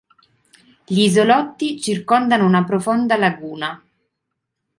Gli 0.83 1.01
isolotti 1.03 1.79
circondano 1.79 2.47
una 2.47 2.63
profonda 2.63 3.15
laguna. 3.17 3.79